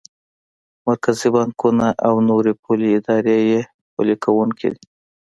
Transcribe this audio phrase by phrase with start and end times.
[0.87, 3.61] مرکزي بانکونه او نورې پولي ادارې یې
[3.93, 4.83] پلي کوونکی دي.